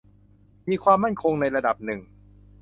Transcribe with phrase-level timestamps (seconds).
[0.69, 1.99] มีความมั่นคงในระดับหนึ่ง